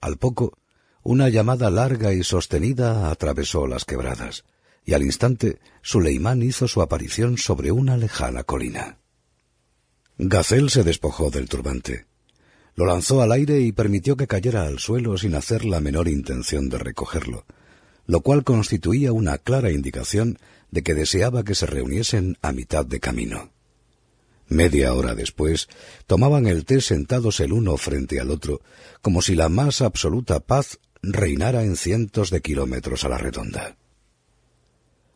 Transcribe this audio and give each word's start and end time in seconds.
Al 0.00 0.16
poco, 0.16 0.56
una 1.02 1.28
llamada 1.28 1.70
larga 1.70 2.12
y 2.12 2.22
sostenida 2.22 3.10
atravesó 3.10 3.66
las 3.66 3.84
quebradas, 3.84 4.44
y 4.84 4.94
al 4.94 5.02
instante 5.02 5.58
Suleimán 5.82 6.42
hizo 6.42 6.68
su 6.68 6.82
aparición 6.82 7.38
sobre 7.38 7.72
una 7.72 7.96
lejana 7.96 8.44
colina. 8.44 8.98
Gazel 10.18 10.70
se 10.70 10.84
despojó 10.84 11.30
del 11.30 11.48
turbante. 11.48 12.06
Lo 12.74 12.86
lanzó 12.86 13.22
al 13.22 13.32
aire 13.32 13.60
y 13.60 13.72
permitió 13.72 14.16
que 14.16 14.26
cayera 14.26 14.66
al 14.66 14.78
suelo 14.78 15.16
sin 15.16 15.34
hacer 15.34 15.64
la 15.64 15.80
menor 15.80 16.08
intención 16.08 16.68
de 16.68 16.78
recogerlo, 16.78 17.44
lo 18.06 18.20
cual 18.20 18.44
constituía 18.44 19.12
una 19.12 19.38
clara 19.38 19.70
indicación 19.70 20.38
de 20.70 20.82
que 20.82 20.94
deseaba 20.94 21.44
que 21.44 21.54
se 21.54 21.66
reuniesen 21.66 22.36
a 22.42 22.52
mitad 22.52 22.84
de 22.84 23.00
camino. 23.00 23.50
Media 24.50 24.92
hora 24.94 25.14
después, 25.14 25.68
tomaban 26.08 26.48
el 26.48 26.64
té 26.64 26.80
sentados 26.80 27.38
el 27.38 27.52
uno 27.52 27.76
frente 27.76 28.18
al 28.18 28.32
otro, 28.32 28.60
como 29.00 29.22
si 29.22 29.36
la 29.36 29.48
más 29.48 29.80
absoluta 29.80 30.40
paz 30.40 30.80
reinara 31.02 31.62
en 31.62 31.76
cientos 31.76 32.30
de 32.30 32.42
kilómetros 32.42 33.04
a 33.04 33.08
la 33.08 33.16
redonda. 33.16 33.76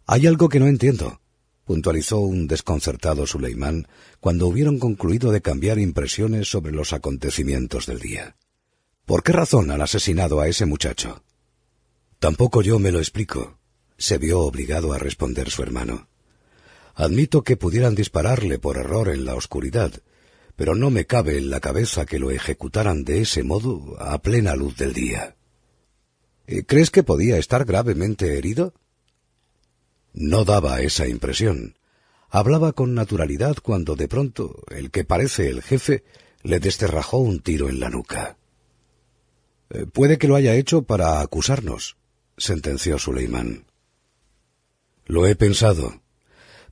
Hay 0.06 0.28
algo 0.28 0.48
que 0.48 0.60
no 0.60 0.68
entiendo, 0.68 1.20
puntualizó 1.64 2.20
un 2.20 2.46
desconcertado 2.46 3.26
Suleimán 3.26 3.88
cuando 4.20 4.46
hubieron 4.46 4.78
concluido 4.78 5.32
de 5.32 5.42
cambiar 5.42 5.80
impresiones 5.80 6.48
sobre 6.48 6.70
los 6.70 6.92
acontecimientos 6.92 7.86
del 7.86 7.98
día. 7.98 8.36
¿Por 9.04 9.24
qué 9.24 9.32
razón 9.32 9.72
han 9.72 9.82
asesinado 9.82 10.40
a 10.40 10.46
ese 10.46 10.64
muchacho? 10.64 11.24
Tampoco 12.20 12.62
yo 12.62 12.78
me 12.78 12.92
lo 12.92 13.00
explico, 13.00 13.58
se 13.98 14.16
vio 14.18 14.42
obligado 14.42 14.92
a 14.92 14.98
responder 14.98 15.50
su 15.50 15.64
hermano. 15.64 16.06
Admito 16.94 17.42
que 17.42 17.56
pudieran 17.56 17.94
dispararle 17.94 18.58
por 18.58 18.76
error 18.76 19.08
en 19.08 19.24
la 19.24 19.34
oscuridad, 19.34 19.92
pero 20.56 20.74
no 20.74 20.90
me 20.90 21.06
cabe 21.06 21.38
en 21.38 21.50
la 21.50 21.60
cabeza 21.60 22.06
que 22.06 22.18
lo 22.18 22.30
ejecutaran 22.30 23.04
de 23.04 23.22
ese 23.22 23.42
modo 23.42 23.96
a 24.00 24.20
plena 24.22 24.54
luz 24.54 24.76
del 24.76 24.92
día. 24.92 25.36
Eh, 26.46 26.64
¿Crees 26.64 26.90
que 26.90 27.02
podía 27.02 27.38
estar 27.38 27.64
gravemente 27.64 28.38
herido? 28.38 28.74
No 30.12 30.44
daba 30.44 30.80
esa 30.80 31.08
impresión. 31.08 31.76
Hablaba 32.30 32.72
con 32.72 32.94
naturalidad 32.94 33.56
cuando 33.62 33.96
de 33.96 34.08
pronto 34.08 34.62
el 34.70 34.90
que 34.90 35.04
parece 35.04 35.48
el 35.48 35.62
jefe 35.62 36.04
le 36.42 36.60
desterrajó 36.60 37.18
un 37.18 37.40
tiro 37.40 37.68
en 37.68 37.80
la 37.80 37.90
nuca. 37.90 38.36
Eh, 39.70 39.86
puede 39.86 40.18
que 40.18 40.28
lo 40.28 40.36
haya 40.36 40.54
hecho 40.54 40.82
para 40.82 41.20
acusarnos, 41.20 41.96
sentenció 42.36 42.98
Suleimán. 42.98 43.64
Lo 45.06 45.26
he 45.26 45.34
pensado, 45.34 46.00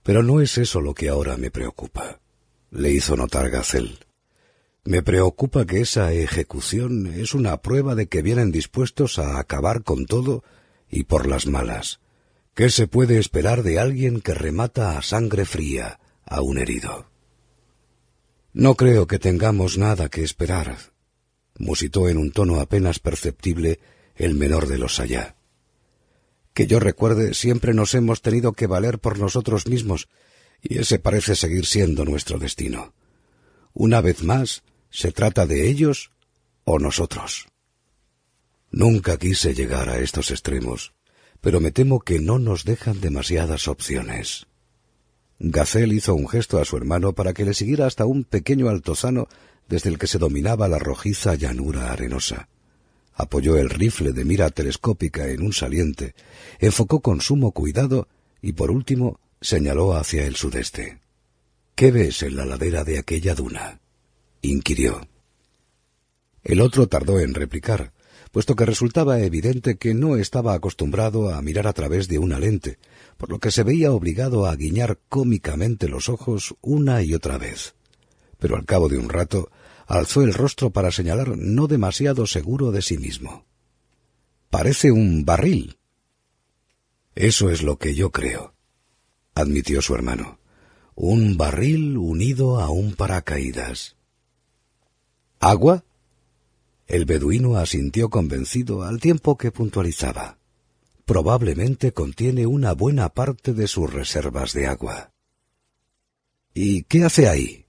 pero 0.03 0.23
no 0.23 0.41
es 0.41 0.59
eso 0.59 0.81
lo 0.81 0.95
que 0.95 1.09
ahora 1.09 1.37
me 1.37 1.51
preocupa, 1.51 2.21
le 2.71 2.91
hizo 2.91 3.17
notar 3.17 3.51
Gazel. 3.51 3.99
Me 4.85 5.03
preocupa 5.03 5.65
que 5.65 5.81
esa 5.81 6.13
ejecución 6.13 7.07
es 7.07 7.35
una 7.35 7.63
prueba 7.63 7.95
de 7.95 8.09
que 8.09 8.23
vienen 8.23 8.51
dispuestos 8.51 9.19
a 9.19 9.39
acabar 9.39 9.85
con 9.85 10.07
todo 10.07 10.43
y 10.91 11.05
por 11.05 11.29
las 11.29 11.47
malas. 11.47 12.01
¿Qué 12.55 12.69
se 12.69 12.89
puede 12.89 13.19
esperar 13.19 13.63
de 13.63 13.79
alguien 13.79 14.21
que 14.21 14.35
remata 14.35 14.99
a 14.99 15.03
sangre 15.03 15.45
fría 15.45 16.01
a 16.25 16.43
un 16.43 16.59
herido? 16.59 17.07
No 18.53 18.75
creo 18.75 19.07
que 19.07 19.19
tengamos 19.19 19.79
nada 19.79 20.09
que 20.09 20.23
esperar, 20.23 20.77
musitó 21.57 22.09
en 22.09 22.19
un 22.19 22.33
tono 22.33 22.61
apenas 22.61 22.99
perceptible 22.99 23.81
el 24.17 24.35
menor 24.35 24.67
de 24.67 24.79
los 24.79 25.01
allá 25.01 25.37
que 26.55 26.67
yo 26.67 26.81
recuerde, 26.81 27.35
siempre 27.35 27.75
nos 27.75 27.95
hemos 27.95 28.23
tenido 28.23 28.53
que 28.53 28.67
valer 28.67 28.99
por 28.99 29.19
nosotros 29.19 29.67
mismos, 29.67 30.09
y 30.61 30.79
ese 30.79 30.99
parece 30.99 31.35
seguir 31.35 31.67
siendo 31.67 32.05
nuestro 32.05 32.39
destino. 32.39 32.95
Una 33.73 34.01
vez 34.01 34.23
más, 34.23 34.63
se 34.91 35.13
trata 35.13 35.47
de 35.47 35.69
ellos 35.69 36.13
o 36.65 36.79
nosotros. 36.79 37.49
Nunca 38.71 39.17
quise 39.17 39.55
llegar 39.55 39.89
a 39.89 39.99
estos 39.99 40.31
extremos, 40.31 40.95
pero 41.41 41.61
me 41.61 41.73
temo 41.73 42.01
que 42.01 42.21
no 42.21 42.39
nos 42.39 42.65
dejan 42.65 43.01
demasiadas 43.01 43.67
opciones. 43.69 44.47
Gacel 45.39 45.93
hizo 45.93 46.15
un 46.15 46.29
gesto 46.29 46.61
a 46.61 46.65
su 46.65 46.77
hermano 46.77 47.15
para 47.15 47.33
que 47.33 47.45
le 47.45 47.55
siguiera 47.55 47.87
hasta 47.87 48.07
un 48.07 48.25
pequeño 48.25 48.69
altozano 48.69 49.27
desde 49.69 49.89
el 49.89 49.99
que 49.99 50.07
se 50.07 50.19
dominaba 50.19 50.69
la 50.69 50.79
rojiza 50.79 51.35
llanura 51.35 51.93
arenosa 51.93 52.49
apoyó 53.15 53.57
el 53.57 53.71
rifle 53.71 54.13
de 54.13 54.25
mira 54.25 54.51
telescópica 54.51 55.29
en 55.29 55.43
un 55.43 55.53
saliente, 55.53 56.15
enfocó 56.59 57.01
con 57.01 57.21
sumo 57.21 57.53
cuidado 57.53 58.09
y 58.41 58.53
por 58.53 58.71
último 58.71 59.21
señaló 59.41 59.95
hacia 59.95 60.27
el 60.27 60.37
sudeste. 60.37 60.99
¿Qué 61.75 61.91
ves 61.91 62.23
en 62.23 62.37
la 62.37 62.45
ladera 62.45 62.85
de 62.85 62.99
aquella 62.99 63.35
duna? 63.35 63.81
inquirió. 64.43 65.01
El 66.43 66.61
otro 66.61 66.89
tardó 66.89 67.21
en 67.21 67.35
replicar, 67.35 67.93
puesto 68.33 68.57
que 68.57 68.67
resultaba 68.67 69.21
evidente 69.21 69.77
que 69.77 69.95
no 69.95 70.17
estaba 70.17 70.55
acostumbrado 70.55 71.33
a 71.33 71.41
mirar 71.43 71.67
a 71.67 71.73
través 71.73 72.09
de 72.09 72.19
una 72.19 72.39
lente, 72.41 72.79
por 73.17 73.31
lo 73.31 73.39
que 73.39 73.51
se 73.51 73.63
veía 73.63 73.93
obligado 73.93 74.47
a 74.47 74.57
guiñar 74.57 74.99
cómicamente 75.09 75.89
los 75.89 76.09
ojos 76.09 76.55
una 76.61 77.03
y 77.03 77.15
otra 77.15 77.39
vez. 77.39 77.75
Pero 78.39 78.57
al 78.57 78.65
cabo 78.65 78.89
de 78.89 78.99
un 78.99 79.09
rato 79.09 79.51
alzó 79.93 80.23
el 80.23 80.33
rostro 80.33 80.71
para 80.71 80.91
señalar 80.91 81.37
no 81.37 81.67
demasiado 81.67 82.27
seguro 82.27 82.73
de 82.73 82.81
sí 82.81 82.97
mismo. 82.97 83.45
Parece 84.49 84.91
un 84.91 85.27
barril. 85.27 85.77
Eso 87.15 87.51
es 87.51 87.63
lo 87.63 87.77
que 87.77 87.95
yo 87.95 88.11
creo, 88.11 88.55
admitió 89.35 89.83
su 89.83 89.95
hermano. 89.95 90.39
Un 90.95 91.37
barril 91.37 91.99
unido 91.99 92.59
a 92.59 92.71
un 92.71 92.95
paracaídas. 92.95 93.97
¿Agua? 95.41 95.85
El 96.87 97.05
beduino 97.05 97.57
asintió 97.57 98.09
convencido 98.09 98.85
al 98.85 98.99
tiempo 98.99 99.37
que 99.37 99.53
puntualizaba. 99.53 100.39
Probablemente 101.05 101.93
contiene 101.93 102.47
una 102.47 102.73
buena 102.73 103.11
parte 103.11 103.53
de 103.53 103.69
sus 103.69 103.93
reservas 103.93 104.55
de 104.55 104.69
agua. 104.69 105.13
¿Y 106.55 106.85
qué 106.85 107.05
hace 107.05 107.29
ahí? 107.29 107.62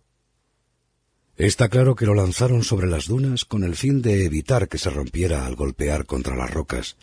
Está 1.37 1.67
claro 1.67 1.95
que 1.95 2.05
lo 2.05 2.13
lanzaron 2.13 2.63
sobre 2.63 2.87
las 2.87 3.07
dunas 3.07 3.43
con 3.43 3.63
el 3.63 3.75
fin 3.75 4.01
de 4.01 4.25
evitar 4.25 4.67
que 4.69 4.77
se 4.77 4.91
rompiera 4.91 5.45
al 5.45 5.55
golpear 5.55 6.05
contra 6.05 6.35
las 6.35 6.51
rocas, 6.51 6.95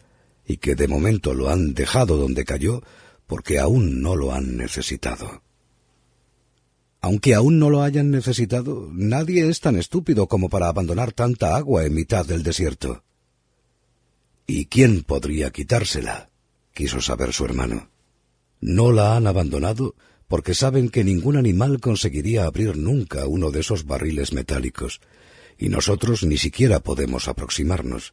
y 0.46 0.58
que 0.58 0.76
de 0.76 0.86
momento 0.86 1.34
lo 1.34 1.50
han 1.50 1.74
dejado 1.74 2.16
donde 2.16 2.44
cayó 2.44 2.82
porque 3.26 3.58
aún 3.58 4.02
no 4.02 4.16
lo 4.16 4.32
han 4.32 4.56
necesitado. 4.56 5.42
Aunque 7.00 7.34
aún 7.34 7.58
no 7.58 7.70
lo 7.70 7.82
hayan 7.82 8.10
necesitado, 8.10 8.91
nadie 8.92 9.48
es 9.48 9.60
tan 9.60 9.76
estúpido 9.76 10.26
como 10.26 10.48
para 10.48 10.68
abandonar 10.68 11.12
tanta 11.12 11.56
agua 11.56 11.84
en 11.84 11.94
mitad 11.94 12.26
del 12.26 12.42
desierto. 12.42 13.02
¿Y 14.47 14.66
quién 14.66 15.02
podría 15.02 15.50
quitársela? 15.50 16.30
quiso 16.74 17.00
saber 17.00 17.32
su 17.32 17.44
hermano. 17.44 17.91
No 18.60 18.92
la 18.92 19.16
han 19.16 19.26
abandonado 19.26 19.94
porque 20.30 20.54
saben 20.54 20.91
que 20.91 21.02
ningún 21.02 21.36
animal 21.36 21.80
conseguiría 21.80 22.44
abrir 22.44 22.76
nunca 22.76 23.26
uno 23.26 23.50
de 23.50 23.58
esos 23.58 23.84
barriles 23.84 24.32
metálicos, 24.32 25.00
y 25.58 25.70
nosotros 25.70 26.22
ni 26.22 26.38
siquiera 26.38 26.78
podemos 26.78 27.26
aproximarnos. 27.26 28.12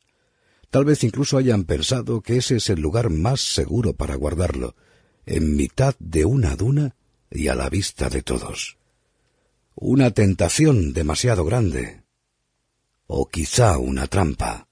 Tal 0.71 0.83
vez 0.83 1.03
incluso 1.03 1.37
hayan 1.37 1.65
pensado 1.65 2.21
que 2.21 2.37
ese 2.37 2.55
es 2.55 2.71
el 2.71 2.81
lugar 2.81 3.11
más 3.11 3.41
seguro 3.41 3.93
para 3.93 4.15
guardarlo, 4.15 4.75
en 5.27 5.55
mitad 5.55 5.93
de 5.99 6.25
una 6.25 6.55
duna 6.55 6.95
y 7.29 7.49
a 7.49 7.55
la 7.55 7.69
vista 7.69 8.09
de 8.09 8.23
todos. 8.23 8.79
Una 9.75 10.09
tentación 10.09 10.93
demasiado 10.93 11.45
grande. 11.45 12.01
O 13.05 13.29
quizá 13.29 13.77
una 13.77 14.07
trampa. 14.07 14.66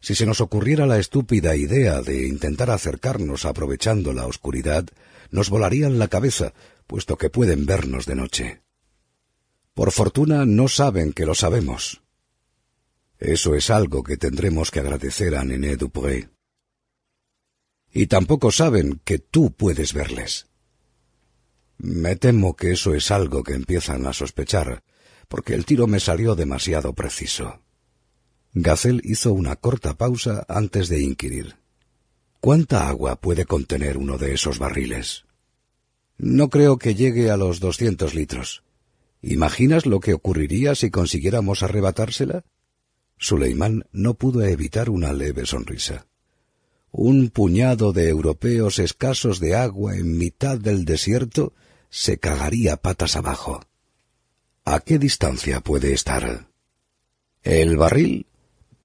Si 0.00 0.14
se 0.14 0.26
nos 0.26 0.40
ocurriera 0.40 0.86
la 0.86 0.98
estúpida 0.98 1.56
idea 1.56 2.02
de 2.02 2.26
intentar 2.26 2.70
acercarnos 2.70 3.44
aprovechando 3.44 4.12
la 4.12 4.26
oscuridad, 4.26 4.86
nos 5.30 5.50
volarían 5.50 5.98
la 5.98 6.08
cabeza, 6.08 6.54
puesto 6.86 7.16
que 7.16 7.30
pueden 7.30 7.66
vernos 7.66 8.06
de 8.06 8.14
noche. 8.14 8.62
Por 9.74 9.92
fortuna 9.92 10.46
no 10.46 10.68
saben 10.68 11.12
que 11.12 11.26
lo 11.26 11.34
sabemos. 11.34 12.02
Eso 13.18 13.54
es 13.54 13.70
algo 13.70 14.02
que 14.02 14.16
tendremos 14.16 14.70
que 14.70 14.80
agradecer 14.80 15.34
a 15.34 15.44
Nené 15.44 15.76
Dupré. 15.76 16.28
Y 17.92 18.06
tampoco 18.06 18.52
saben 18.52 19.00
que 19.04 19.18
tú 19.18 19.52
puedes 19.52 19.92
verles. 19.92 20.46
Me 21.78 22.16
temo 22.16 22.54
que 22.54 22.72
eso 22.72 22.94
es 22.94 23.10
algo 23.10 23.42
que 23.42 23.54
empiezan 23.54 24.06
a 24.06 24.12
sospechar, 24.12 24.82
porque 25.28 25.54
el 25.54 25.64
tiro 25.64 25.86
me 25.86 26.00
salió 26.00 26.34
demasiado 26.34 26.92
preciso. 26.92 27.60
Gazel 28.54 29.02
hizo 29.04 29.32
una 29.32 29.56
corta 29.56 29.96
pausa 29.96 30.44
antes 30.48 30.88
de 30.88 31.00
inquirir. 31.00 31.56
¿Cuánta 32.40 32.88
agua 32.88 33.20
puede 33.20 33.44
contener 33.44 33.98
uno 33.98 34.16
de 34.16 34.32
esos 34.32 34.58
barriles? 34.58 35.24
No 36.16 36.48
creo 36.48 36.78
que 36.78 36.94
llegue 36.94 37.30
a 37.30 37.36
los 37.36 37.60
doscientos 37.60 38.14
litros. 38.14 38.62
¿Imaginas 39.22 39.86
lo 39.86 40.00
que 40.00 40.14
ocurriría 40.14 40.74
si 40.74 40.90
consiguiéramos 40.90 41.62
arrebatársela? 41.62 42.44
Suleimán 43.18 43.84
no 43.92 44.14
pudo 44.14 44.42
evitar 44.42 44.90
una 44.90 45.12
leve 45.12 45.44
sonrisa. 45.44 46.06
Un 46.90 47.30
puñado 47.30 47.92
de 47.92 48.08
europeos 48.08 48.78
escasos 48.78 49.40
de 49.40 49.56
agua 49.56 49.96
en 49.96 50.16
mitad 50.16 50.58
del 50.58 50.84
desierto 50.84 51.52
se 51.90 52.18
cagaría 52.18 52.76
patas 52.76 53.16
abajo. 53.16 53.60
¿A 54.64 54.80
qué 54.80 54.98
distancia 54.98 55.60
puede 55.60 55.92
estar? 55.92 56.48
El 57.42 57.76
barril 57.76 58.27